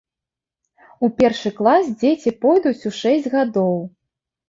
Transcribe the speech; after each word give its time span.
У 1.03 1.09
першы 1.19 1.53
клас 1.61 1.93
дзеці 2.01 2.35
пойдуць 2.49 2.77
у 2.93 2.97
шэсць 3.05 3.33
гадоў. 3.39 3.81